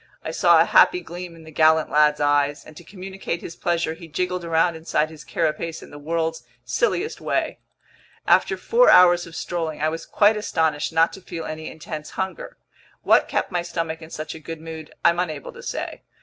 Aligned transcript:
I 0.23 0.31
saw 0.31 0.59
a 0.59 0.65
happy 0.65 0.99
gleam 1.01 1.35
in 1.35 1.43
the 1.43 1.51
gallant 1.51 1.91
lad's 1.91 2.19
eyes, 2.19 2.65
and 2.65 2.75
to 2.75 2.83
communicate 2.83 3.41
his 3.43 3.55
pleasure, 3.55 3.93
he 3.93 4.07
jiggled 4.07 4.43
around 4.43 4.75
inside 4.75 5.11
his 5.11 5.23
carapace 5.23 5.83
in 5.83 5.91
the 5.91 5.99
world's 5.99 6.41
silliest 6.65 7.21
way. 7.21 7.59
After 8.25 8.57
four 8.57 8.89
hours 8.89 9.27
of 9.27 9.35
strolling, 9.35 9.79
I 9.79 9.89
was 9.89 10.07
quite 10.07 10.37
astonished 10.37 10.91
not 10.91 11.13
to 11.13 11.21
feel 11.21 11.45
any 11.45 11.69
intense 11.69 12.09
hunger. 12.17 12.57
What 13.03 13.27
kept 13.27 13.51
my 13.51 13.61
stomach 13.61 14.01
in 14.01 14.09
such 14.09 14.33
a 14.33 14.39
good 14.39 14.59
mood 14.59 14.91
I'm 15.05 15.19
unable 15.19 15.53
to 15.53 15.61
say. 15.61 16.01